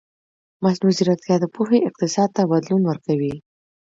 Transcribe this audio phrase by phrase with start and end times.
[0.63, 3.33] مصنوعي ځیرکتیا د پوهې اقتصاد ته بدلون ورکوي.